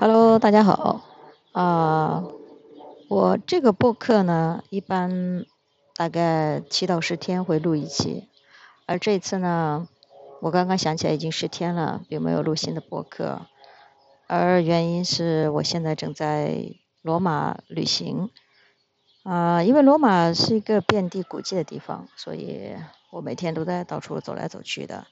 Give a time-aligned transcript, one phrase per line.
[0.00, 1.00] Hello，大家好。
[1.50, 2.24] 啊，
[3.08, 5.44] 我这个播客呢，一般
[5.96, 8.28] 大概七到十天会录一期，
[8.86, 9.88] 而这次呢，
[10.40, 13.40] 我刚刚想起来已经十天了，并没有录新的播客，
[14.28, 18.30] 而原因是我现在正在罗马旅行。
[19.24, 22.72] 啊，因为罗马是一个遍地古迹的地方，所以
[23.10, 25.08] 我每天都在到处走来走去的。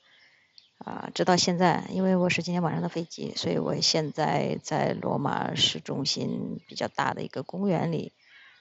[0.79, 8.13] 啊，直到现在，因为我是今天晚上的飞机，所以我现在在罗马市中心比较大的一个公园里，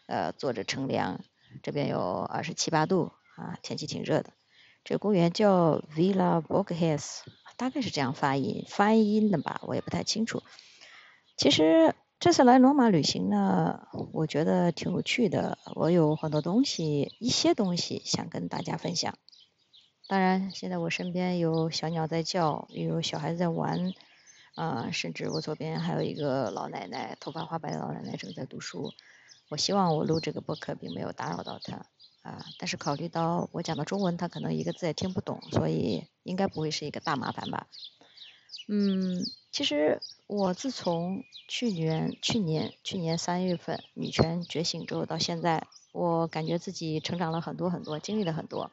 [0.07, 1.19] 呃，坐着乘凉，
[1.61, 4.31] 这边有二十七八度，啊，天气挺热的。
[4.83, 7.19] 这公园叫 Villa Borghese，
[7.57, 10.41] 大概是这样发音，发音的吧，我也不太清楚。
[11.37, 19.15] 其实这次来罗马旅行呢，我觉得挺有趣的，我有很多东西，一些东西想跟大家分享。
[20.07, 23.91] 当然，现在我身边有小鸟在叫，有小孩子在玩，
[24.53, 28.93] 啊，甚至我左边还有一个老奶奶，头发花白的老奶奶正在读书。
[29.49, 31.87] 我希望我录这个播客并没有打扰到她，
[32.21, 37.65] 啊，但是考虑到我讲的中文她可能一个字也听不懂，所以应该不会是一个大麻烦吧。
[38.67, 48.71] 嗯，其实我自从去年、去年、去年三月份女权觉醒之后到现在，我感觉自己成长了很多很多，经历了很多。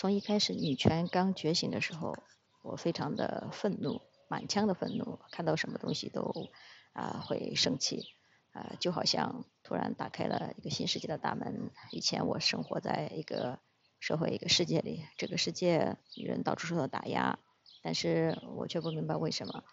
[0.00, 2.16] 从一开始女权刚觉醒的时候，
[2.62, 6.48] 我非常的愤怒，满腔的愤怒，看到什么东西都
[6.94, 8.06] 啊会生气，
[8.52, 11.70] 啊就好像突然打开了一个新世界的大门。
[11.90, 13.58] 以前我生活在一个
[13.98, 17.38] 社会一个世界里，这个世界女人到处受到打压，
[17.82, 19.64] 但是我却不明白为什么。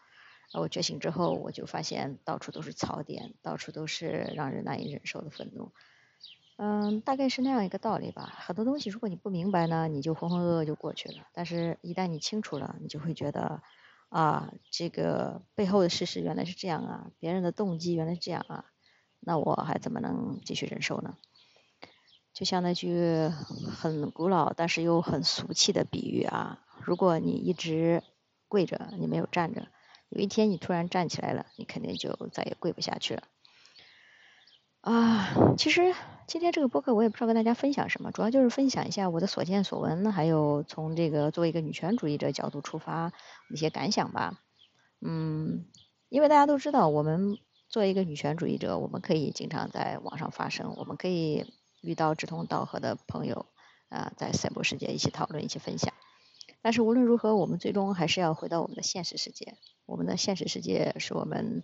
[0.52, 5.72] 而我觉醒之后，我就发现到处都是槽点，到处都是让人难以忍受的愤怒。
[6.58, 8.34] 嗯，大概是那样一个道理吧。
[8.36, 11.28] 很多东西，如果你不明白呢，你就浑浑噩噩就过去了。
[11.32, 13.62] 但是，一旦你清楚了，你就会觉得，
[14.10, 18.66] 啊，这个背后的事实原来是这样啊，别人的动机原来是这样啊，
[19.20, 21.16] 那我还怎么能继续忍受呢？
[22.34, 28.02] 就像那句很古老但是又很俗气的比喻啊，如果你一直
[28.48, 29.68] 跪着，你没有站着，
[30.10, 33.24] 有一天你突然站起来了，你肯定就再也跪不下去了。
[34.82, 35.94] 啊，其实
[36.28, 43.14] 今天这个播客我也不知道跟大家分享什么，主要就是分享一下我的所见所闻，还有从这个作为一个女权主义者角度出发
[43.50, 44.38] 一些感想吧。
[45.00, 45.66] 嗯，
[46.10, 47.38] 因为大家都知道，我们
[47.70, 51.46] 作为一个女权主义者，我们可以经常在网上发声，我们可以
[51.80, 53.46] 遇到志同道合的朋友
[53.88, 55.94] 啊，在赛博世界一起讨论、一起分享。
[56.62, 59.56] 但是无论如何，我们最终还是要回到我们的现实世界。
[59.86, 61.64] 我们的现实世界是我们。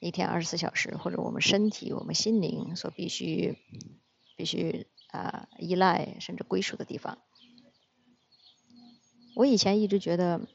[0.00, 3.58] 一天二十四小时，或者我们身体、我们心灵所必须、
[4.34, 7.18] 必须啊依赖甚至归属的地方。
[9.36, 10.48] 我以前一直觉得，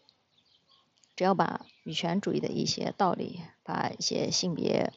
[1.16, 4.92] 只要把女权主义的一些道理，把一些性别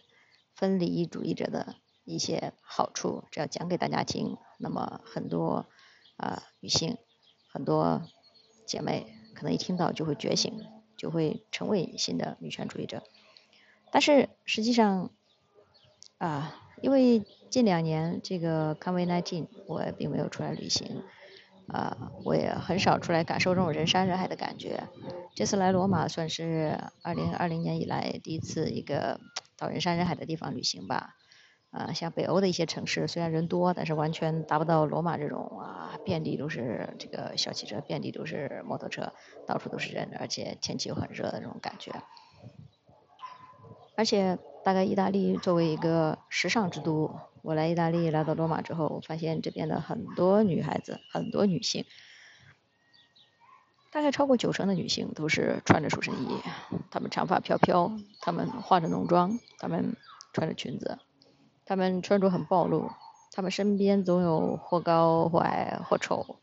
[0.54, 5.66] 分离主义者的一些好处，只要讲给大家听，那么很多
[6.16, 6.96] 啊女性、
[7.48, 8.02] 很多
[8.66, 10.58] 姐妹可能一听到就会觉醒，
[10.96, 13.04] 就会成为新的女权主义者。
[13.90, 15.10] 但是实际上，
[16.18, 21.02] 啊，因为近两年这个 COVID-19，我并没有出来旅行，
[21.68, 24.84] 啊，我也很少出来感受这种人山人海的感觉。
[25.34, 29.20] 这次来罗马算是二零二零年以来第一次一个
[29.56, 31.14] 到人山人海的地方旅行吧。
[31.70, 39.12] 啊，像北欧的一些城市虽然人多，但是完全达不到罗马这种啊，遍地都是这个小汽车，遍地都是摩托车，
[39.46, 41.92] 到处都是人，而且天气又很热的这种感觉。
[43.98, 51.84] 而且，大概意大利作为一个时尚之都，我来意大利来到罗马之后，我发现这边的很多女孩子，很多女性，
[53.90, 56.28] 大概超过九成的女性都是穿着塑身衣，
[56.92, 59.96] 她们长发飘飘，她们化着浓妆，她们
[60.32, 61.00] 穿着裙子，
[61.66, 62.92] 她们穿着很暴露，
[63.32, 66.38] 她们身边总有或高或矮或丑，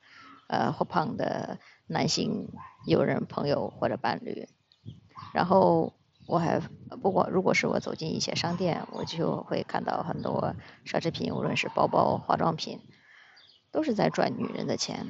[0.50, 1.58] 呃或胖的
[1.88, 2.50] 男性
[2.86, 4.50] 友人、朋友或者伴侣，
[5.34, 5.94] 然后。
[6.28, 6.60] 我还
[7.02, 12.80] 不过，如果是我走进一些商店，我就会看到很多奢侈品，无论是包包、化妆品，
[13.72, 15.06] 都是在赚女人的钱。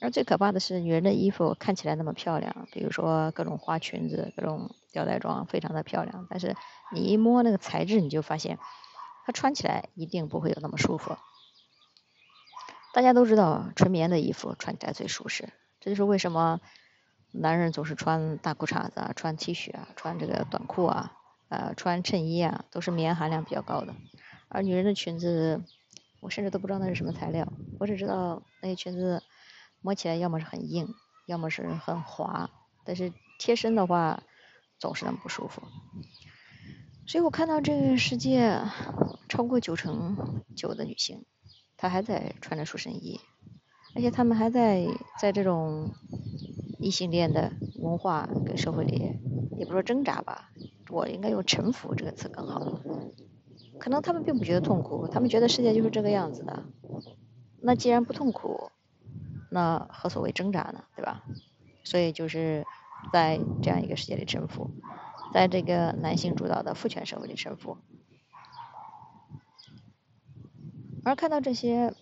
[0.00, 6.26] 而最可怕的是，女人的衣服看起来那么漂亮，比如说各种花裙子、各种吊带装，非常的漂亮。
[6.30, 6.56] 但是
[6.90, 8.58] 你一摸那个材质，你就发现
[9.26, 11.16] 它穿起来一定不会有那么舒服。
[12.94, 15.50] 大家都知道，纯棉的衣服穿起来最舒适，
[15.80, 16.60] 这就是为什么。
[17.38, 21.12] 男人总是穿大裤衩子啊，穿 T 恤啊，穿这个短裤啊，
[21.48, 23.94] 呃，穿衬衣啊，都是棉含量比较高的。
[24.48, 25.62] 而女人的裙子，
[26.20, 29.22] 我甚至都不知道那是什么材料，我只知道那些裙子
[29.80, 30.88] 摸起来要么是很硬，
[31.26, 32.50] 要么是很滑。
[32.84, 34.22] 但是贴身的话，
[34.78, 35.62] 总是那么不舒服。
[37.06, 38.60] 所以我看到这个世界
[39.28, 41.24] 超过九成九的女性，
[41.76, 43.20] 她还在穿着塑身衣，
[43.94, 44.86] 而且她们还在
[45.20, 45.92] 在这种
[46.86, 47.50] 异性恋的
[47.80, 49.18] 文化跟社会里，
[49.58, 50.52] 也不说挣扎吧，
[50.88, 52.80] 我应该用臣服这个词更好。
[53.80, 56.62] 可能他们并不觉得痛苦，他们觉得世界就是这个样子的。
[57.60, 58.70] 那既然不痛苦，
[59.50, 60.84] 那何所谓挣扎呢？
[60.94, 61.24] 对吧？
[61.82, 62.64] 所以就是
[63.12, 64.70] 在这样一个世界里臣服，
[65.34, 67.78] 在这个男性主导的父权社会里臣服。
[71.04, 71.92] 而看到这些，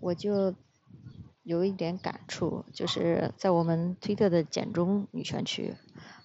[0.00, 0.54] 我就
[1.50, 5.74] 有一点感触，就是在我们推特的简中女权区。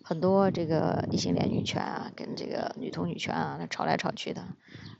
[0.04, 4.46] 很多这个异性恋女权啊，跟这个女同女权啊，吵来吵去的，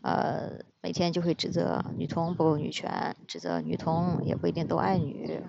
[0.02, 5.44] 呃，每天就会指责女同不够女权，指责女同也不一定都爱女，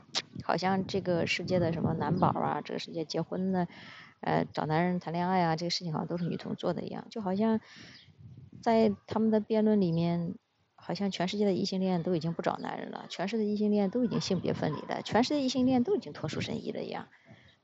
[0.44, 3.66] 好像这个世界的什么男宝啊，这个世界结婚呢，
[4.20, 7.58] 呃，找男人谈恋爱啊，这个事情好像都是女同做的一样，就好像
[8.62, 10.34] 在他们的辩论里面，
[10.86, 17.08] 好像全世界的异性恋都已经不找男人了，全世界的异性恋都已经性别分离了，全世界异性恋都已经脱束身衣了一样。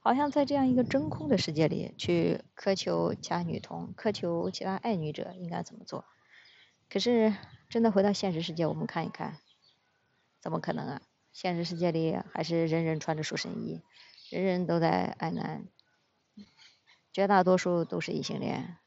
[0.00, 6.04] 好像在这样一个真空的世界里，去苛求其他女同，苛求其他爱女者应该怎么做？
[6.90, 7.32] 可是
[7.68, 9.38] 真的回到现实世界，我们看一看，
[10.40, 11.02] 怎么可能啊？
[11.32, 13.82] 现实世界里还是人人穿着束身衣，
[14.30, 15.68] 人人都在爱男，
[17.12, 18.78] 绝大多数都是异性恋，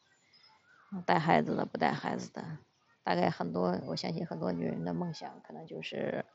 [1.06, 2.58] 带孩子的不带孩子的，
[3.06, 6.26] 大概很多，我相信很多女人的梦想可能就是。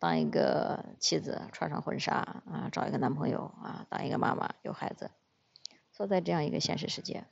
[0.00, 5.10] 当一个妻子，穿上婚纱啊，找一个男朋友啊，当一个妈妈，有孩子。
[5.90, 7.24] 所在这样一个现实世界，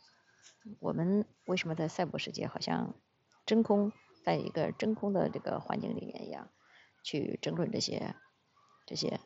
[0.81, 2.97] 我们为什么在赛博世界好像
[3.45, 3.93] 真空，
[4.25, 6.51] 在一个真空的这个环境里面一样，
[7.05, 8.17] 去争论这些
[8.85, 9.21] 这些，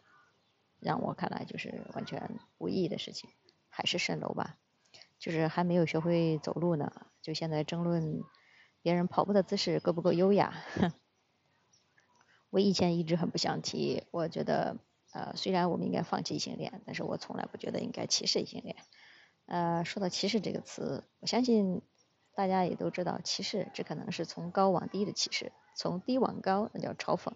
[0.79, 3.31] 让我看来就是完全无意义的事情。
[3.71, 4.59] 海市蜃楼吧，
[5.19, 6.93] 就是还没有学会走路呢，
[7.23, 8.21] 就现在争论
[8.83, 10.55] 别人跑步的姿势够不够优雅。
[12.51, 14.77] 我以前一直很不想提，我觉得，
[15.13, 18.77] 呃，虽然我们应该放弃异性恋，但是我从来不觉得应该歧视异性恋。
[19.47, 21.83] 呃，说到歧视这个词，我相信
[22.35, 27.33] 大家也都知道，歧视这可能是从高往低的歧视，从低往高那叫嘲讽。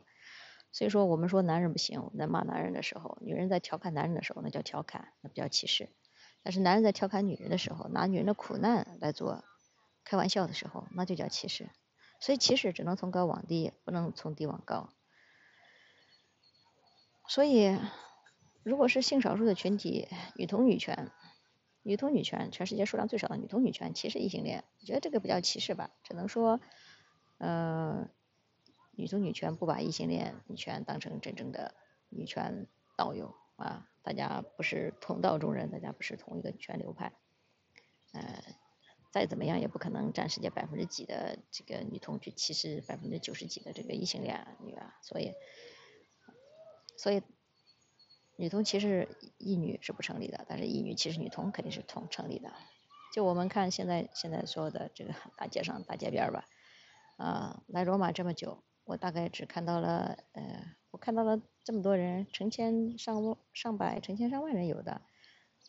[0.73, 5.89] 所以说，我们说男人不行，在骂男人的时候，女人在调侃男人的时候，那叫调侃，那不叫歧视。
[6.43, 9.45] 但是男人在调侃女人的时候，拿女人的苦难来做
[10.05, 11.71] 开玩笑的时候，那就叫歧视。
[12.21, 14.89] 所以歧视只能从高往低，不能从低往高。
[17.27, 17.79] 所以，
[18.63, 21.11] 如果是性少数的群体，女同女权，
[21.83, 26.61] 女同女权，全世界数量最少的女同女权歧视异性恋，我觉得这个不叫歧视吧，只能说，
[27.39, 28.09] 呃，
[28.93, 31.75] 女同女权不把异性恋女权当成真正的
[32.11, 32.67] 女权
[32.97, 37.13] 导友啊，大家不是同道中人，大家不是同一个女权流派，
[38.13, 38.43] 呃，
[39.15, 45.33] 再怎么样也不可能占世界百分之几的这个女同去歧视百分之九十几的这个异性恋女啊，所以。
[46.97, 47.23] 所以，
[48.35, 49.09] 女同歧视
[49.39, 52.53] 异女是不成立的，但是异女歧视女同肯定是同成立的。
[53.13, 56.49] 就我们看现在现在所有的这个大街上大街边吧，
[57.17, 65.03] 啊，来罗马这么久，我大概只看到了呃，我看到了这么多人，成千上万上百、成千上万人有的，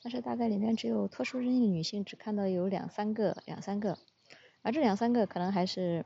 [0.06, 3.98] 但是大概里面只有脱束身衣的女性，只看到有两三个、两三个，
[4.62, 6.06] 而这两三个可能还是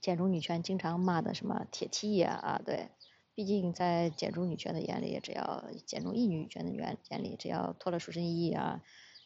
[0.00, 2.90] 简中女权经常骂的什么铁 T 呀啊，对。
[3.34, 8.80] 毕竟在简中女权的眼里，只要简中一女权的眼眼里，只要脱了束身衣啊，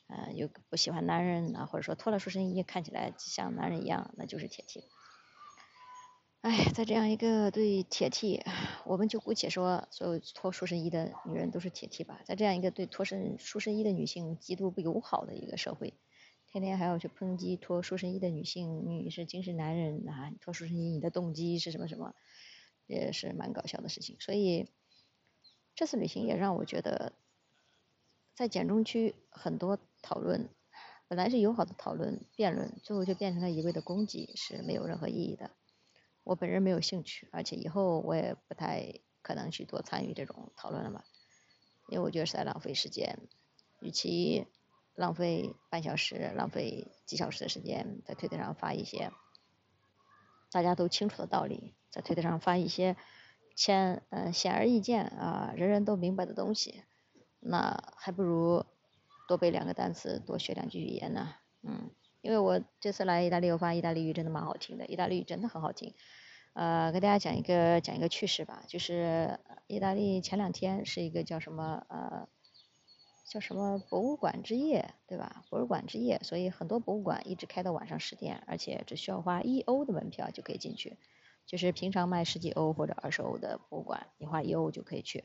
[0.06, 4.84] 呃，又不喜欢男人啊，或者说脱了束身衣看起来像男人一样，那就是铁 T。
[6.42, 8.42] 哎，在这样一个对铁 T，
[8.86, 15.92] 我们就姑且说所有脱束身衣的女人都是铁 T 吧，在这样一个对脱身束身衣的女性极度不友好的一个社会，
[16.46, 22.14] 天天还要去抨击脱束身衣的女性，你是精神男人啊，脱束身衣你的动机是什么什么？
[22.86, 24.66] 也是蛮搞笑的事情，所以
[25.74, 27.12] 这次旅行也让我觉得，
[28.34, 30.48] 在简中区很多讨论
[31.06, 35.50] 本来是友好的讨论辩论，最后就变成了一味的攻击，是没有任何意义的。
[36.30, 41.04] 我本人没有兴趣，而且以后我也不太可能去多参与这种讨论了吧，
[41.88, 43.18] 因为我觉得是在浪费时间。
[43.80, 44.46] 与其
[44.94, 49.10] 浪费半小时、浪费几小时的时间在推特上发一些
[50.52, 51.74] 大家都清楚的道理。
[51.90, 52.96] 在推特上发一些
[53.56, 56.84] 显嗯显而易见啊人人都明白的东西，
[57.40, 58.64] 那还不如
[59.26, 61.34] 多背两个单词，多学两句语言呢。
[61.62, 65.92] 嗯，因为我这次来意大利，我发现意大利语真的蛮好听的，意大利语真的很好听。
[66.52, 72.28] 呃，给大家讲一个讲一个趣事吧，就是意大利前两天是一个叫什么呃
[73.28, 75.44] 叫什么博物馆之夜，对吧？
[75.48, 80.98] 博物馆之夜，所以很多博物馆一直开到晚上十点，而且只需要花一欧的门票就可以进去，
[81.46, 85.24] 就是平常卖十几欧或者二十欧的博物馆，你花一欧就可以去。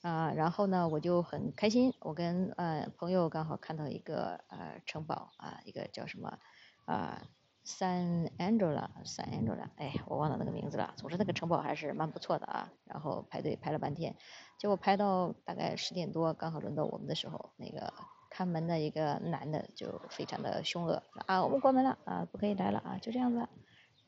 [0.00, 6.38] 啊，然后呢，我就很开心，我跟呃朋友刚好看到一个呃城堡啊，一个叫什么
[6.86, 7.22] 啊。
[7.64, 10.92] San Angela，San Angela，哎，我忘了那个名字了。
[10.96, 12.70] 总之那个城堡还是蛮不错的啊。
[12.84, 14.16] 然后排队排了半天，
[14.58, 17.94] 结果排到大概十点多，刚好轮到我们的时候，那个
[18.28, 23.48] 看门的一个男的就非常的凶恶啊，我们关门了啊，不可以来了啊，就这样子，然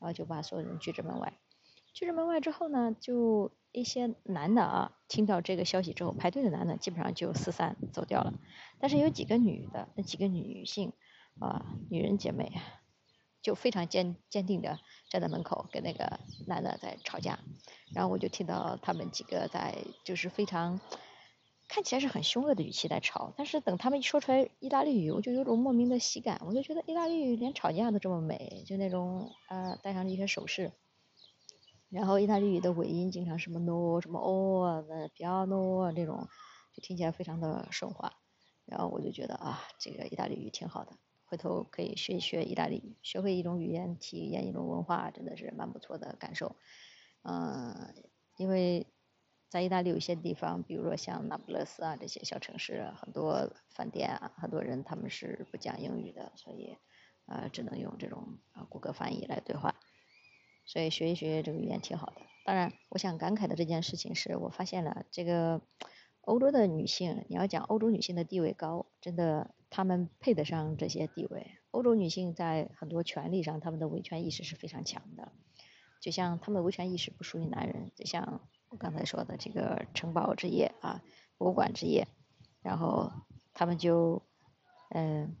[0.01, 1.33] 后就把所有人拒之门外。
[1.93, 8.35] 拒之门外之后呢，就一些男的啊，听到这个消息之后，排队的男的基本上就四散走掉了。
[8.79, 10.93] 但是有几个女的，那几个女性
[11.39, 12.51] 啊，女人姐妹。
[13.47, 14.77] 就非常坚坚定的
[15.09, 17.39] 站在门口跟那个男的在吵架，
[17.95, 19.73] 然后我就听到他们几个在
[20.03, 20.81] 就是非常
[21.69, 30.73] 看起来是很凶恶的语气在吵，但是等他们一说出来意大利语，我就有种莫名的喜感，我就觉得意大利语连吵架都这么美，就那种呃带上一些手势，
[31.89, 36.27] 然后意大利语的尾音经常什么 no 什么 o 的 piano 这种，
[36.73, 38.11] 就听起来非常的顺滑，
[38.65, 40.91] 然后我就觉得啊这个意大利语挺好的。
[41.29, 46.55] 回头可以学一学意大利语，学会一种语言，体验一种文化，真的是蛮不错的感受。
[47.23, 47.93] 嗯，
[48.37, 48.87] 因为
[49.49, 56.77] 在意大利有些地方，比如说像那不勒斯啊这些小城市，很多饭店啊，很多人他们是不讲英语的，所以
[57.25, 59.75] 啊只能用这种啊谷歌翻译来对话。
[60.65, 62.21] 所以学一学这个语言挺好的。
[62.45, 65.61] 当然，我想感慨的这件事情是我发现了这个
[66.21, 69.53] 欧洲的女性，你要讲欧洲女性的地位高，真的。
[69.69, 71.51] 他们配得上这些地位。
[71.71, 75.31] 欧洲女性在很多权利上，她们的维权意识是非常强的。
[76.01, 81.01] 就像她们维权意识不属于男人，就像我刚才说的这个城堡之夜啊，
[81.37, 82.07] 博物馆之夜，
[82.61, 83.11] 然后
[83.53, 84.21] 他们就
[84.89, 85.35] 嗯，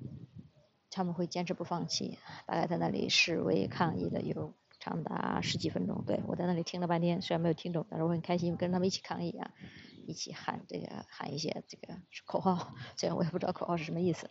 [0.91, 6.03] 他们会坚持不放弃，大概在那里示威抗议的有长达十几分钟。
[6.05, 9.51] 对我在那里听了半天，虽然没有听懂，但是我很开心，跟他们一起抗议啊。
[10.07, 14.29] 一起喊这个喊一些这个口号，虽然我也不知道口号是什么意思，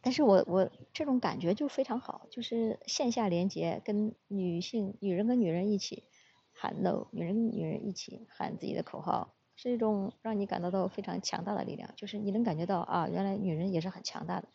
[0.00, 6.04] 但是我我这种感觉就非常好，就是线下连接，跟女性女人跟女人一起
[6.52, 14.48] 喊 no，女人跟女人一起喊自己的口号，是一种让你感到到非常强大的力量，就是你能感觉到啊，原来女人也是很强大的，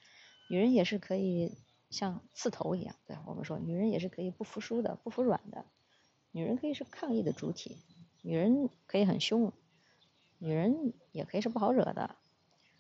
[0.50, 1.56] 女人也是可以
[1.90, 5.66] 像刺头一样，对我们说，女人也是可以不服输的，不服软的，
[6.32, 7.78] 女人可以是抗议的主体，
[8.22, 9.54] 女人可以很凶。
[10.40, 12.16] 女人也可以是不好惹的，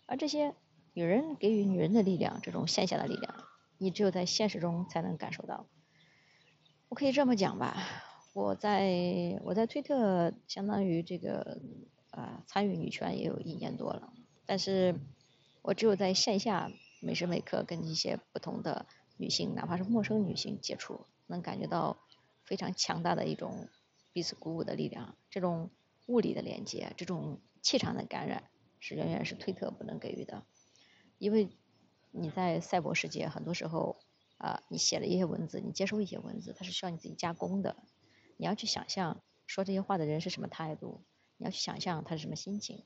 [0.05, 0.53] 而这些
[0.93, 3.33] 女人给予女人的力量，这种线下的力量，
[3.79, 5.65] 你只有在现实中才能感受到。
[6.87, 7.75] 我可以这么讲吧，
[8.33, 11.59] 我在我在推特相当于这个
[12.11, 14.13] 啊参与女权也有一年多了，
[14.45, 14.95] 但是
[15.63, 16.71] 我只有在线下
[17.01, 18.85] 每时每刻跟一些不同的
[19.17, 21.97] 女性，哪怕是陌生女性接触，能感觉到
[22.45, 23.67] 非常强大的一种
[24.13, 25.71] 彼此鼓舞的力量，这种。
[26.07, 28.49] 物理的连接，这种气场的感染
[28.79, 30.45] 是远远是推特不能给予的，
[31.17, 31.49] 因为
[32.11, 33.99] 你在赛博世界，很多时候
[34.37, 37.75] 啊，你写了一些文字，你接收一些文字，它是需要你自己加工的，
[38.37, 41.03] 你要去想象说这些话的人是什么态度，
[41.37, 42.83] 你要去想象他是什么心情。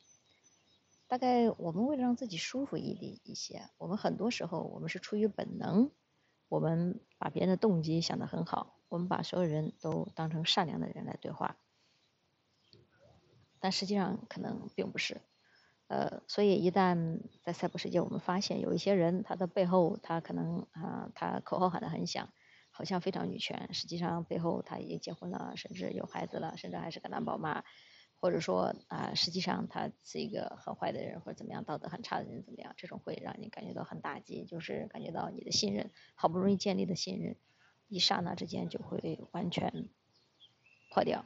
[1.07, 5.91] 大概我们为了让自己舒服一点一些，我们很多时候我们是出于本能，
[6.47, 11.57] 我们把别人的动机想得很好，我们把所有人都当成善良的人来对话。
[13.61, 15.21] 但实际上可能并不是，
[15.87, 22.33] 呃，所以一旦在赛博世界，我们发现有一些人，他的背后他可能啊，他口号喊得很响，
[22.71, 27.63] 好像非常女权，实际上背后他已经结婚了，甚至有孩子了，甚至还是个男宝妈，
[28.19, 32.73] 或者说啊，实际上他是一个很坏的人，或者怎么样，道德很差的人，怎么样？
[32.77, 37.35] 这种会让你感觉到很打击，就是感觉到你的信任，好不容易建立的信任，
[37.89, 39.89] 一刹那之间就会完全
[40.91, 41.25] 破掉。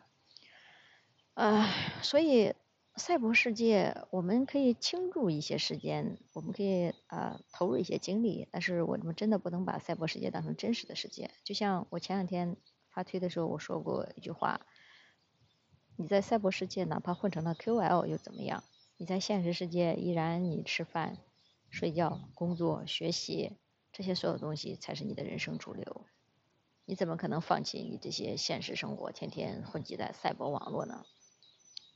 [1.35, 1.69] 啊，
[2.01, 2.53] 所以
[2.95, 11.29] 赛博世界我们可以倾注一些时间，我们可以啊投入一些精力，但是我们真的不能把赛博世界当成真实的世界。
[11.43, 12.55] 就像我前两天
[12.89, 14.61] 发推的时候我说过一句话：
[15.97, 18.63] 你在赛博世界哪怕混成了 QL 又怎么样？
[18.95, 21.17] 你在现实世界依然你吃饭、
[21.69, 23.57] 睡觉、工作、学习
[23.91, 26.05] 这些所有东西才是你的人生主流。
[26.85, 31.03] 你怎么可能放弃你这些现实生活，天天混迹在赛博网络呢？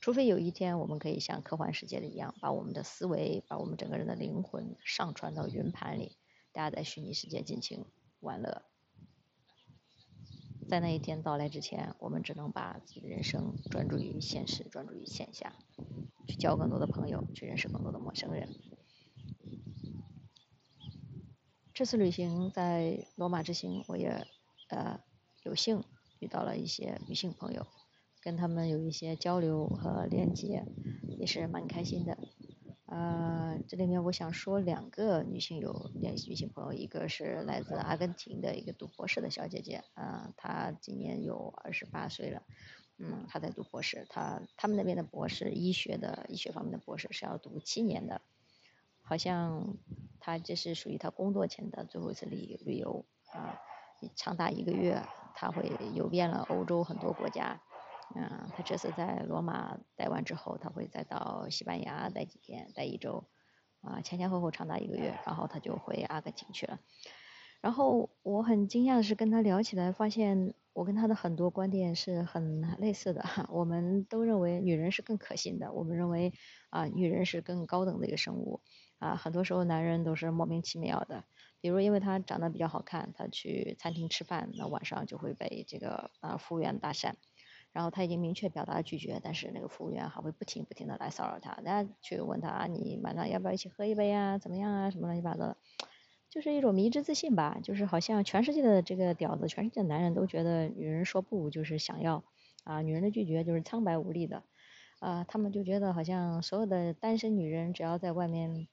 [0.00, 6.16] 除非有一天我们可以像科幻世界的一样，把我们的思维、把我们整个人的灵魂上传到云盘里，
[6.52, 7.84] 大家在虚拟世界尽情
[8.20, 8.62] 玩乐。
[10.68, 15.54] 在那一天到来之前，我们只能把自己的人生专注于现实，专注于线下，
[16.28, 18.48] 去交更多的朋友，去认识更多的陌生人。
[21.74, 24.26] 这次旅行在罗马之行，我也
[24.68, 25.00] 呃
[25.42, 25.82] 有幸
[26.20, 27.66] 遇到了一些女性朋友，
[28.20, 30.64] 跟他们有一些交流和连接，
[31.18, 32.18] 也是蛮开心的。
[32.86, 42.42] 呃，这里面我想说两个女性有联系女性朋友，一个是来自阿根廷的一个读博士的小姐姐，啊，她今年有二十八岁了，
[42.98, 48.22] 嗯，她在读博士，她他们那边的博士医学的医学方面的博士是要读七年的，
[49.02, 49.76] 好像
[50.18, 53.60] 她这是属于她工作前的最后一次旅旅游，啊，
[54.16, 55.00] 长达一个月，
[55.36, 57.62] 她会游遍了欧洲很多国家。
[58.14, 63.28] 嗯，他这次在罗马待完之后，他会再到西班牙待几天，待一周，
[63.82, 66.80] 啊，前前后后长达一个月，然后他就回阿根廷去了。
[67.60, 73.24] 然后我很惊讶的是，跟他聊起来，发现我跟他的很多观点是很类似的。
[73.50, 76.32] 我们都认为女人是更可信的，我们认为
[76.70, 78.60] 啊，女人是更高等的一个生物。
[78.98, 81.24] 啊，很多时候男人都是莫名其妙的，
[81.60, 87.14] 比如因为他长得比较好看，他去餐厅吃饭，那晚上就会被这个啊服务员搭讪。
[87.72, 94.38] 然后他已经明确表达了拒绝，但是那个服务员还会不停不停的来骚扰他，大家去问他你晚上要不要一起喝一杯啊？
[94.38, 94.90] 怎么样啊？
[94.90, 95.56] 什么乱七八糟的，
[96.28, 102.24] 就是一种迷之自信吧，就是好像全世界的这个屌子，全世界的男人都觉得女人说不就是想要
[102.64, 104.42] 啊，女人的拒绝就是苍白无力的，
[104.98, 108.66] 啊，他们就觉得好像所有的单身女人只要在外面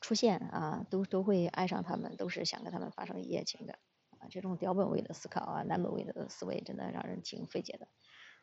[0.00, 3.78] 出现啊，都都会爱上他们，都是想跟他们发生一夜情的。
[4.20, 7.88] 啊，这种屌本位的思考啊，男本位的思维，真的让人挺费解的。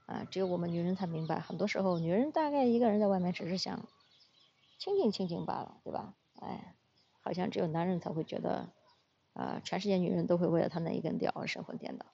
[0.07, 3.87] 啊，只有我们女人才明白，很多时候女人大概一个人在外面只是想
[4.79, 6.15] 清静清静罢了，对吧？
[6.41, 6.75] 哎，
[7.21, 8.69] 好像只有男人才会觉得，
[9.33, 12.05] 啊，全世界女人都会为了他那一根屌而神魂颠倒。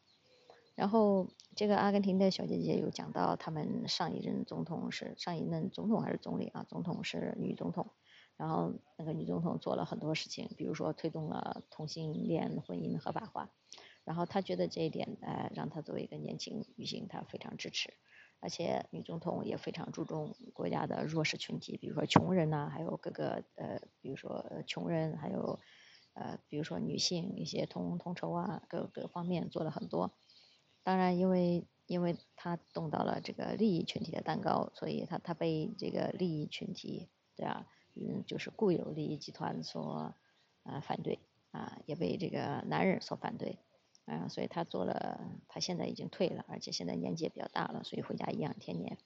[0.75, 6.65] 然后这个阿根廷的小姐姐有讲到，他们上一任总统是上一任总统还是总理啊？
[6.67, 7.91] 总统是女总统。
[8.43, 13.53] 然后那个女总统做了很多事情，比如说推动了同性恋婚姻合法化，
[14.03, 17.93] 然后她觉得这一点，呃，让她作为一个年轻女性，她非常支持。
[18.41, 25.61] 而且女总统也非常注重国家的弱势群体，比如说穷人呐，还有各个呃，比如说穷人，还有
[26.11, 30.11] 呃，比如说女性一些同同酬啊，各各方面做了很多。
[30.83, 37.65] 当然，因为因为她动到了这个利益群体的蛋糕，所以她她被这个利益群体，对啊。
[37.95, 40.15] 嗯，就是固有利益集团所
[40.63, 41.19] 啊反对
[41.51, 43.59] 啊，也被这个男人所反对
[44.05, 48.97] 啊，所以他做了，他现在已经退了，而且现在年纪也比较大了，所以回家颐养天年。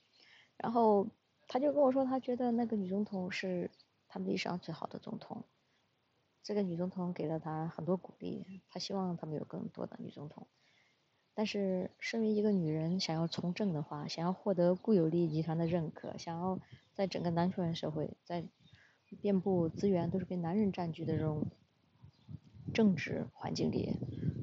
[0.57, 1.07] 然后
[1.47, 3.69] 他就跟我说，他觉得那个女总统是
[4.07, 5.43] 他们历史上最好的总统。
[6.43, 10.47] 这个女总统给了他很多鼓励，他希望他们有更多的女总统。
[11.33, 16.59] 但是，身为一个女人，想要从政的话，想要获得固有利益集团的认可，想要
[16.93, 18.43] 在整个男权社会，在
[19.15, 21.47] 遍布资源都是被男人占据的这种
[22.73, 23.95] 政治环境里，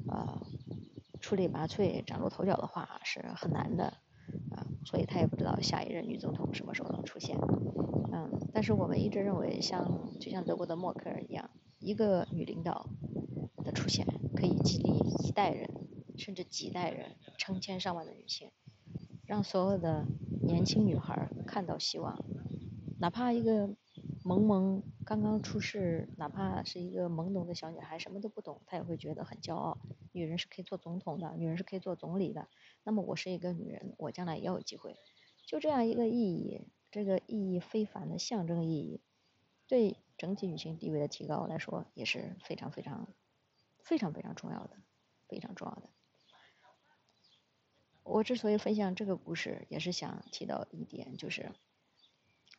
[0.07, 0.41] 啊，
[1.21, 3.85] 出类拔萃、崭露头角的话是很难的，
[4.51, 7.37] 啊，所以他也不知道下一任女总统什么时候能出现，
[8.11, 12.89] 嗯，但是我们一直认为，像就像德国的默克尔一样，一个女领导
[13.63, 15.69] 的出现可以激励一代人，
[16.17, 18.51] 甚至几代人、成千上万的女性，
[19.25, 20.05] 让所有的
[20.41, 22.25] 年轻女孩看到希望，
[22.99, 23.75] 哪怕一个。
[24.27, 29.77] 萌萌刚刚出世，哪怕是一个懵懂的小女孩，什么都不懂，她也会觉得很骄傲。
[30.13, 32.47] 女人是可以做总统的，女人是可以做总理的。
[32.83, 34.95] 那么我是一个女人，我将来也有机会。
[35.45, 39.03] 就这样一个意义，这个意义非凡的象征意义，
[39.67, 43.13] 对整体女性地位的提高来说也是非常非常
[43.83, 44.71] 非常非常重要的，
[45.27, 45.89] 非常重要的。
[48.01, 51.51] 我之所以分享这个故事，也是想提到一点，就是。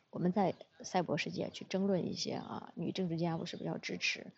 [0.09, 4.31] 我们在赛博世界去争论一些啊，女政治家我是比较支持，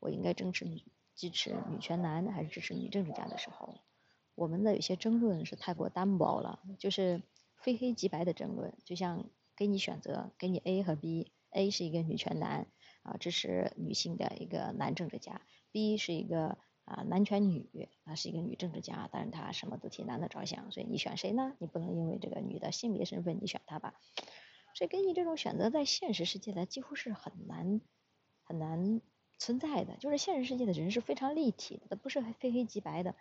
[0.00, 0.82] 我应该支持女
[1.14, 3.78] 支持女权男还是支持女政治家的时候，
[4.34, 7.22] 我们的有些争论是太过单薄了，就是
[7.56, 12.66] 非黑即白的争论，就像给你选择，给你 A 和 B，A 是一个女权男
[13.02, 21.54] 啊，支持女性的一个男政治家，B 是一个啊男权女啊是一个女政治家，但是她什么都替男的着想，所以你选谁呢？
[21.58, 23.94] 你不能因为这个女的性别身份你选她吧。
[24.74, 27.80] 所以，给你这种选择，在现实世界呢，几乎是很难
[28.44, 29.00] 很难
[29.38, 29.96] 存在的。
[29.98, 33.14] 就是现实世界的人是非常立体的，不是非黑即白的。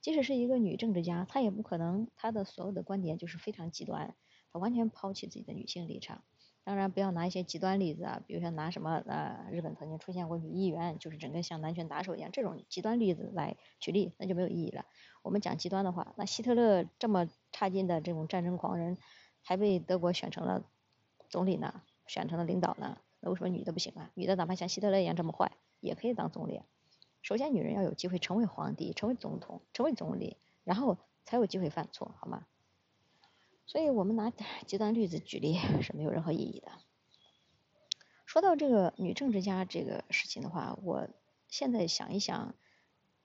[0.00, 4.14] 即使是一个女政治家，她也不可能她的所有的观点就是非常极端，
[4.52, 6.22] 她完全抛弃自己的女性立场。
[6.64, 14.84] 当然，不要拿一些极端例子啊，比如说拿什么呃，日本曾经出现过女议员，就是整个像男权打手一样，这种极端例子来举例，那就没有意义了。
[15.22, 18.98] 我们讲极端的话，那希特勒这么差劲的这种战争狂人，
[19.42, 20.64] 还被德国选成了。
[21.28, 24.10] 总理呢，选成了领导呢，那为什么女的不行啊？
[24.14, 26.60] 女的哪怕像希特勒一样这么坏，也可以当总理。
[27.22, 32.46] 首先女人要有机会成为皇帝，成为总统，成为总理，然后才有机会犯错，好吗？
[33.66, 34.30] 所以我们拿
[34.64, 36.70] 极端例子举例是没有任何意义的。
[38.24, 41.08] 说到这个女政治家这个事情的话，我
[41.48, 42.54] 现在想一想，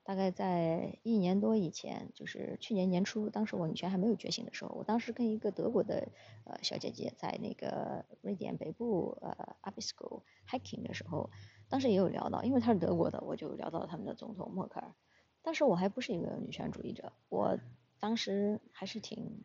[0.04, 6.10] 大概在一年多以前，就是去年年初，当时我女权还没有觉醒的时候，我当时跟一个德国的
[6.46, 11.30] 呃小姐姐在那个瑞典北部呃 Abisko hiking 的时候，
[11.70, 14.94] 当时也有聊到，因为她是德国的，我就聊到了他们的总统默克尔。
[15.42, 17.58] 当时我还不是一个女权主义者，我
[18.00, 19.44] 当时还是挺。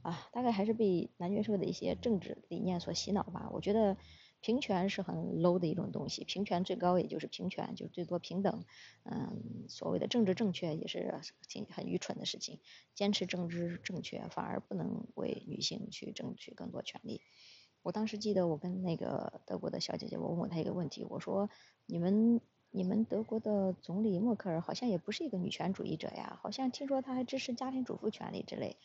[0.00, 3.50] 啊，大概还是被男权社会的一些政治理念所洗脑吧。
[3.52, 3.96] 我觉得
[4.40, 8.64] 平权是很 low 的一种东西，平权最高也就是平权，就是最多平等。
[9.04, 12.60] 嗯，所谓的政治正确也是挺很愚蠢的事情。
[12.94, 17.20] 坚持政治正确，反而不能为女性去争取更多权利。
[17.82, 21.48] 我当时记得我跟那个德国的小姐姐，我问过她一个问题，我说：
[21.86, 28.76] 你们你们德国的总理默克尔好像也不是一个女权主义者呀，好像听说她还支持家庭主妇权利之类。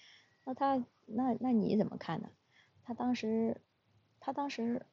[0.45, 2.29] 那她那那你怎么看呢？
[2.83, 3.61] 她当时
[4.19, 4.85] 她当时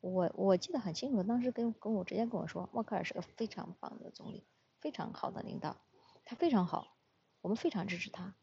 [0.00, 4.46] 我我记得很清楚，当时跟跟我直接跟我说，默克尔是个非常棒的总理，
[4.80, 5.76] 非常好的领导，
[6.24, 6.96] 他非常好，
[7.40, 8.34] 我们非常支持他。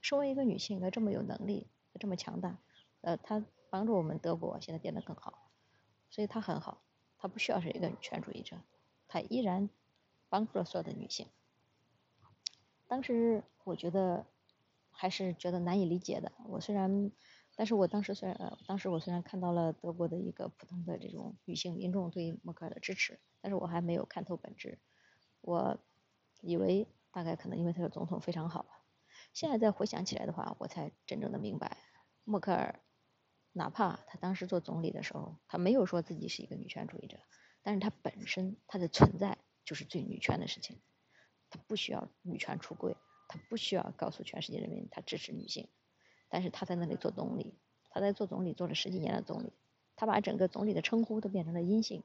[0.00, 2.58] 身为一个女性，她这么有能力，她这么强大，
[3.00, 5.50] 呃，她帮助我们德国现在变得更好，
[6.10, 6.82] 所以她很好，
[7.18, 8.56] 她不需要是一个女权主义者，
[9.08, 9.68] 她依然
[10.28, 11.26] 帮助了所有的女性。
[12.86, 14.26] 当时我觉得。
[14.92, 16.30] 还是觉得难以理解的。
[16.46, 17.10] 我虽然，
[17.60, 24.78] 但是我当时虽然，呃，当时我虽然看到了德国的一个普通的这种女性民众对默克尔的支持，但是我还没有看透本质。
[25.42, 25.78] 我
[26.40, 28.64] 以为大概可能因为他的总统非常好。
[29.34, 31.76] 现在再回想起来的话，我才真正的明白，
[32.24, 32.80] 默克尔
[33.52, 37.18] 哪怕她当时做总理的时候，她没有说自己是一个女权主义者，
[37.62, 40.80] 但是她本身她的存在就是最女权的事情，
[41.50, 42.96] 她不需要女权出柜。
[43.28, 45.68] 她不需要告诉全世界人民她支持女性，
[46.30, 47.52] 但是他在那里做总理，
[47.90, 49.52] 他在做总理做了十几年的总理，
[49.96, 52.02] 他把整个总理的称呼都变成了阴性，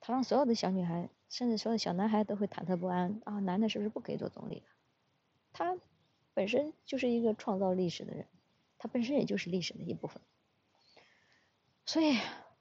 [0.00, 4.64] 他让所有的小女孩，甚至所有的小男孩都会忐忑不安啊，男的是不是不可以做总理？
[5.52, 5.78] 他
[6.34, 8.26] 本身就是一个创造历史的人，
[8.78, 10.20] 他本身也就是历史的一部分。
[11.84, 12.18] 所以，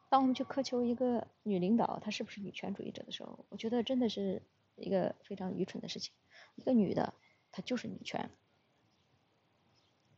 [0.09, 4.41] 当我们去苛求一个女领导她是不是女权主义者的时候，我觉得真的是
[4.75, 6.13] 一个非常愚蠢的事情，
[6.55, 7.13] 一个女的。
[7.51, 8.29] 她就是女权。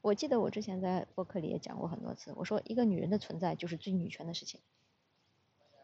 [0.07, 4.61] 我记得我之前在博客里也讲过很多次，我说一个女人的存在就是最女权的事情。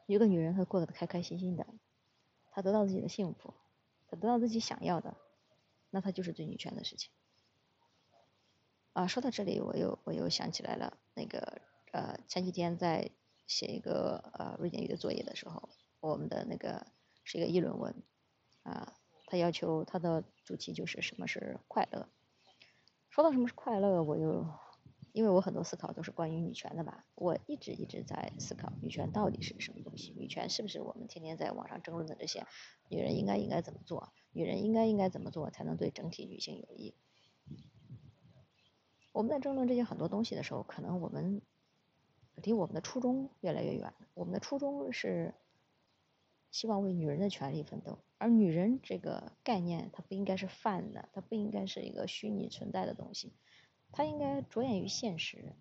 [0.05, 1.67] 一个女人她过得开开心心的，
[2.49, 3.53] 她得到自己的幸福，
[4.07, 5.17] 她得到自己想要的，
[5.89, 7.11] 那她就是最女权的事情。
[8.93, 13.11] 啊，说到这里，我又我又想起来了，那个呃前几天在
[13.45, 15.67] 写一个呃瑞典语的作业的时候，
[15.99, 16.87] 我们的那个
[17.25, 17.93] 是一个议论文
[18.63, 18.93] 啊。
[19.25, 22.07] 他要求他的主题就是什么是快乐。
[23.13, 24.43] 说到什么是快乐，我又
[25.11, 30.15] 因为我很多思考都是关于女权的吧，我一直一直在思考女权到底是什么东西？
[30.17, 32.43] 女权是不是我们天天在网上争论的这些
[32.89, 34.11] 女人应该应该怎么做？
[34.31, 36.95] 女人应该应该怎么做才能对整体女性有益？
[39.11, 41.43] 我们在争论这些很多东西的时候，可能我们
[42.37, 43.93] 离我们的初衷越来越远。
[44.15, 45.35] 我们的初衷是。
[46.49, 53.33] 希望为女人的权利奋斗，而女人这个概念，它不应该是泛的，它不应该是一个虚拟存在的东西，
[53.91, 55.51] 它应该着眼于现实，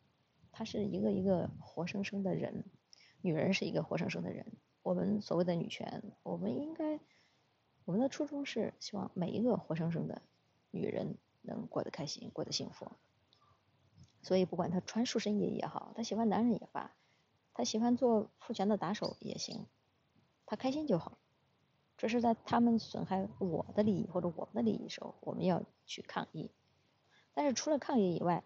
[0.53, 2.65] 它是一个一个活生生的人，
[3.21, 4.47] 女人是一个活生生的人。
[4.85, 7.01] 我们所谓的女权，我们应该，
[7.85, 10.23] 我们的初衷是希望每一个活生生的
[10.71, 12.93] 女人能过得开心，过得幸福。
[14.23, 16.95] 所以，不管她穿束身衣也好，她喜欢男人也罢，
[17.55, 19.67] 她喜欢做父权的打手也行。
[20.47, 21.19] 他开心就好，
[22.03, 26.51] 这是在他们损害我的利益或者我们的利益时候，我们要去抗议。
[27.33, 28.43] 但是除了抗议以外，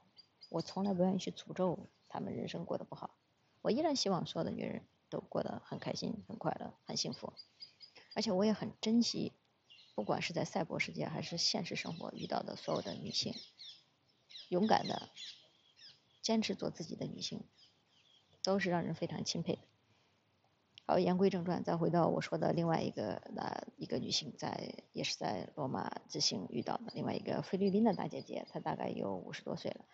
[0.51, 3.17] 我从来不愿意去诅咒他们人生过得不好。
[3.63, 7.33] 我依然希望所有的女人都过得很开心、很快乐、很幸福。
[8.15, 9.33] 而且我也很珍惜，
[9.95, 13.33] 不管是在赛博世界还是现实生活遇到的所有的女性，
[14.51, 15.09] 勇敢的
[16.21, 17.43] 坚持做自己的女性，
[18.43, 19.63] 都是让人非常钦佩的。
[20.89, 29.85] 好，言归正传，再回到我说的另外一个那一个女性，在也是在罗马之行遇到的另外一个菲律宾的大姐姐，她大概有五十多岁了，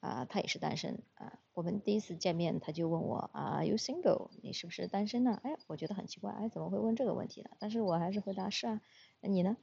[0.00, 1.38] 啊，她也是单身啊。
[1.52, 4.30] 我们第一次见面，她就问我啊，You single？
[4.42, 5.38] 你是不是单身呢？
[5.44, 7.50] 哎，我觉得很奇怪，哎，怎么会问这个问题呢？
[7.58, 8.80] 但是我还是回答是啊。
[9.20, 9.58] 那你呢？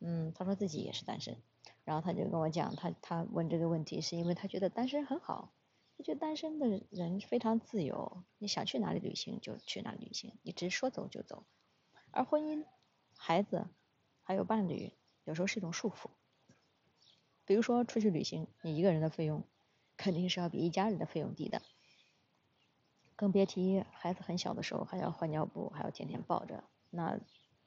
[0.00, 1.38] 嗯，她说自己也是单身，
[1.84, 5.54] 然后她就跟我讲，她她问这个问题是因为她觉得单身很好。
[6.06, 11.44] 就单身的人非常自由，你想去哪里旅行就去哪里旅行，你直说走就走。
[12.12, 12.64] 而婚姻、
[13.16, 13.66] 孩子
[14.22, 14.92] 还有伴侣，
[15.24, 16.10] 有时候是一种束缚。
[17.44, 19.42] 比如说出去旅行，你一个人的费用
[19.96, 21.60] 肯定是要比一家人的费用低的，
[23.16, 27.18] 更别提孩子很小的时候还要换尿布，还要天天抱着，那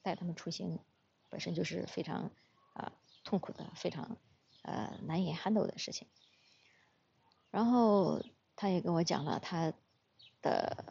[0.01, 0.79] 带他们出行
[1.27, 2.31] 本身就是非常
[2.71, 2.93] 啊
[3.25, 4.15] 痛苦的，非常
[4.61, 6.07] 呃难以 handle 的事情。
[7.51, 8.21] 然后
[8.55, 9.73] 他也跟我讲了他
[10.41, 10.85] 的。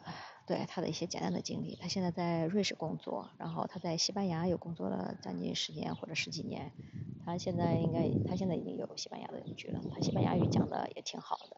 [0.49, 6.71] 对他的一些简单的经历，他现在在瑞士工作，然后他在西班牙又工作了将近十年或者十几年，
[7.23, 11.57] 他现在应该他现在已经有西班牙的永居了，他西班牙语讲的也挺好的，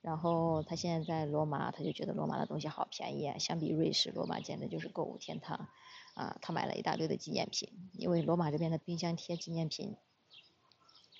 [0.00, 5.68] 然后他现在在罗马，他就觉得罗马的东西好便宜，相比瑞士，罗马简直就是购物天堂，
[6.14, 9.94] 啊，他买了一大堆的纪念品，因为罗马这边的冰箱贴纪念品，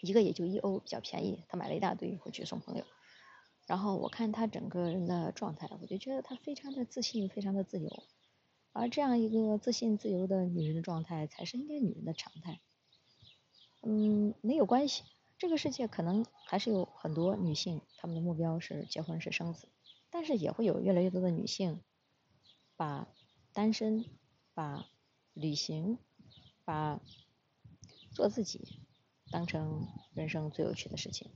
[0.00, 2.84] 一个也就一欧，比较便宜，他买了一大堆回去送朋友。
[3.66, 8.04] 然后我看他整个人的状态，我就觉得他非常的自信，非常的自由。
[8.72, 12.60] 而这样一个自信自由的女人的状态，才是应该女人的常态。
[13.82, 15.02] 嗯，没有关系，
[15.38, 19.68] 这个世界可能还是有很多女性，她们的目标是结婚是生子，
[20.10, 21.80] 但是也会有越来越多的女性，
[22.76, 23.08] 把
[23.52, 24.04] 单身、
[24.54, 24.86] 把
[25.32, 25.98] 旅行、
[26.64, 27.00] 把
[28.12, 28.82] 做自己
[29.30, 31.30] 当成人生最有趣的事情，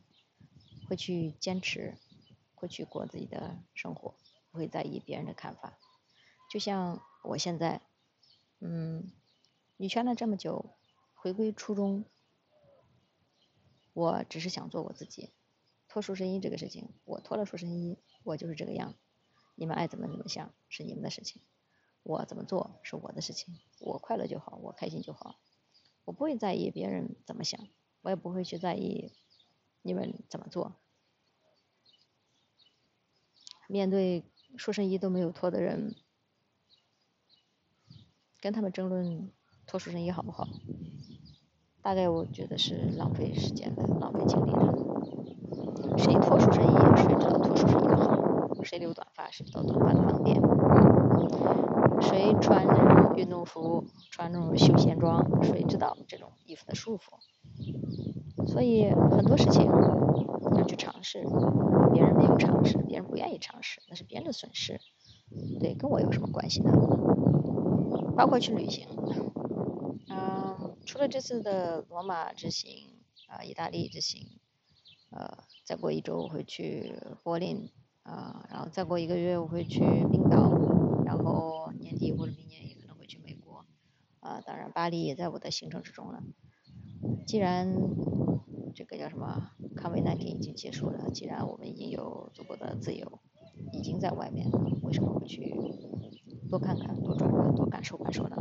[0.88, 1.96] 会去坚持。
[2.60, 4.14] 会去过自己的生活，
[4.50, 5.78] 不会在意别人的看法。
[6.50, 7.80] 就像我现在，
[8.60, 9.10] 嗯，
[9.78, 10.76] 女权了这么久，
[11.14, 12.04] 回归初衷，
[13.94, 15.30] 我只是想做我自己。
[15.88, 18.94] 脱束身衣这个事情，我脱了束身衣，我就是这个样。
[19.54, 21.40] 你们爱怎么怎么想是你们的事情，
[22.02, 23.58] 我怎么做是我的事情。
[23.80, 25.40] 我快乐就好，我开心就好。
[26.04, 27.68] 我不会在意别人怎么想，
[28.02, 29.12] 我也不会去在意
[29.80, 30.76] 你们怎么做。
[33.70, 34.24] 面对
[34.56, 35.94] 束身衣都没有脱的人，
[38.40, 39.30] 跟他们争论
[39.64, 40.48] 脱束身衣好不好，
[41.80, 45.96] 大概我觉得是浪费时间的，浪费精力的。
[45.96, 50.40] 谁脱束身衣，谁知道脱束身衣的好；谁留短发，谁知道短发的方便；
[52.02, 57.18] 谁穿那种运动服，穿那种休闲装，谁知道这种衣服的舒服。
[58.44, 59.72] 所以很多事情
[60.54, 61.28] 要去尝试，
[61.90, 64.80] 别人没有尝试，别人不愿意尝试，那是别人的损失，
[65.58, 66.72] 对，跟我有什么关系呢？
[68.14, 68.86] 包括去旅行，
[70.08, 74.40] 嗯，除了这次的罗马之行，啊，意大利之行，
[75.10, 77.70] 呃，再过一周我会去柏林，
[78.02, 80.60] 啊，然后再过一个月我会去冰岛，
[81.02, 83.66] 然后年底或者明年也可能会去美国，
[84.20, 86.22] 啊，当然巴黎也在我的行程之中了。
[87.26, 87.72] 既然
[88.74, 93.20] 这个叫什么抗美难题已经结束了，既然我们已经有足够的自由，
[93.72, 95.54] 已经在外面了，为什么不去
[96.48, 98.36] 多看看、多转转、多感受感受呢？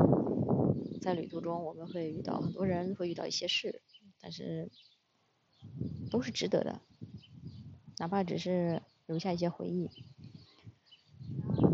[1.01, 3.81] 在旅途中我们会遇到很多人，会遇到一些事，
[4.19, 4.69] 但是
[6.11, 6.81] 都是值得的，
[7.97, 9.89] 哪怕只是留下一些回忆。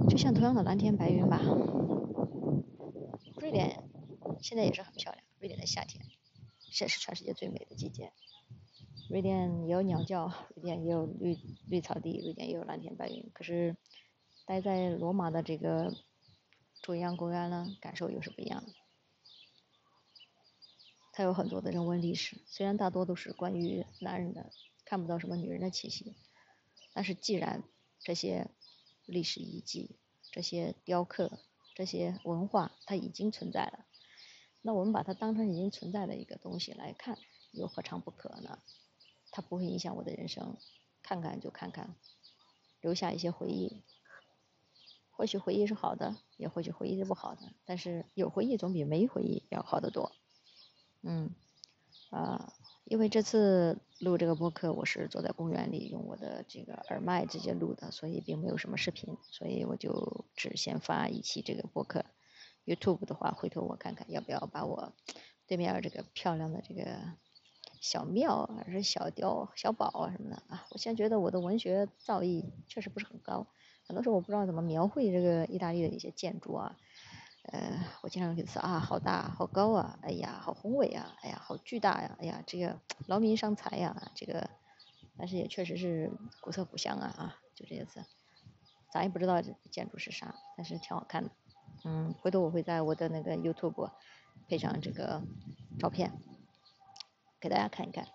[0.08, 1.41] 就像同样的蓝天白云吧，
[3.39, 3.84] 瑞典
[4.41, 6.05] 现在也是很漂亮，瑞典的夏天。
[6.78, 8.12] 这是全世界最美的季节。
[9.10, 11.38] 瑞典也有鸟叫，瑞典也有绿
[11.70, 13.32] 绿草地，瑞典也有蓝天白云。
[13.34, 13.78] 可是
[14.46, 15.94] 待在罗马的这个
[16.82, 18.74] 中央公园呢，感受又是不一样的。
[21.14, 24.52] 它有很多的人文历史，虽然大多都是关于男人的，
[24.84, 26.14] 看不到什么女人的气息。
[26.94, 27.64] 但是既然
[28.00, 28.50] 这些
[29.06, 29.96] 历史遗迹、
[30.32, 31.40] 这些雕刻、
[31.74, 33.86] 这些文化它已经存在了。
[34.65, 37.19] 那我们把它当成已经存在的一个东西来看，
[37.51, 38.58] 又何尝不可呢？
[39.30, 40.58] 它不会影响我的人生，
[41.04, 41.95] 看看就看看，
[42.82, 43.84] 留下一些回忆。
[45.12, 50.12] 或许回忆是好的，也或许回忆是不好的，但是有回忆总比没回忆要好得多。
[51.04, 51.30] 嗯，
[52.10, 52.51] 啊，
[52.86, 62.04] 因为这次录这个播客，我是坐在公园里用我的这个耳麦直接录的，所以并没有什么视频，所以我就只先发一期这个播客。
[62.65, 64.93] YouTube 的话，回头我看看要不要把我
[65.47, 66.84] 对面这个漂亮的这个
[67.80, 73.45] 小庙还是小雕小宝啊什么的啊，我现在觉得我的文学造诣确实不是很高，
[73.88, 76.75] 很多时候我不知道怎么描绘这个意大利的一些建筑啊，
[77.51, 84.49] 呃，我经常给词啊，好大好高啊，哎呀，好宏伟啊，哎呀，好巨大呀，哎呀，这个劳民伤财呀，这个，
[85.17, 88.04] 但是也确实是古色古香啊啊，就这些词，
[88.91, 91.30] 咱也不知道这建筑是啥，但是挺好看的。
[91.84, 93.92] 嗯回头我会在我的那个 youtube
[94.48, 95.22] 配上这个
[95.80, 96.14] 照片
[97.40, 98.08] 给大家看一看。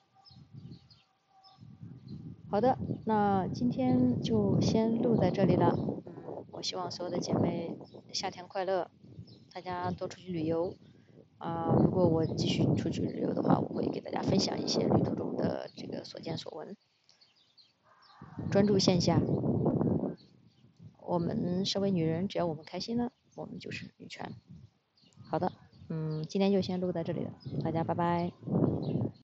[2.51, 7.79] 好的那今天就先录在这里了嗯我希望所有的姐妹
[8.13, 8.91] 夏天快乐
[9.53, 10.75] 大家多出去旅游。
[11.39, 16.77] 啊如果我继续出去旅游的话我会给大家分享一些旅途中的这个所见所闻。
[18.51, 19.21] 专注线下
[20.99, 24.33] 我们身为女人只要我们开心了我们就是女权。
[25.29, 25.53] 好的
[25.89, 27.31] 嗯今天就先录到这里了
[27.63, 28.33] 大家拜拜。